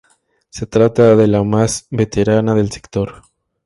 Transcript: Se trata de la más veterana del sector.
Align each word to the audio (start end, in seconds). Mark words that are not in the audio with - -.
Se 0.49 0.65
trata 0.65 1.15
de 1.15 1.27
la 1.27 1.43
más 1.43 1.85
veterana 1.91 2.55
del 2.55 2.71
sector. 2.71 3.21